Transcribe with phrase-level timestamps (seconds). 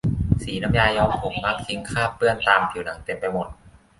[0.43, 3.47] สีน้ำยาย้อมผมมักทิ้งคราบเปื้อนตามผิวหนังเต็มไปหมด